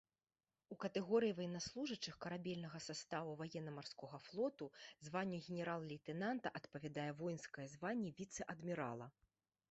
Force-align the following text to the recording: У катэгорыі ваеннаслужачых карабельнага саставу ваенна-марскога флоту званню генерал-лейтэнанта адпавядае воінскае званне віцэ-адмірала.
У 0.73 0.75
катэгорыі 0.83 1.33
ваеннаслужачых 1.39 2.15
карабельнага 2.23 2.79
саставу 2.85 3.35
ваенна-марскога 3.41 4.19
флоту 4.27 4.67
званню 5.09 5.39
генерал-лейтэнанта 5.49 6.53
адпавядае 6.61 7.07
воінскае 7.21 7.67
званне 7.75 8.11
віцэ-адмірала. 8.21 9.11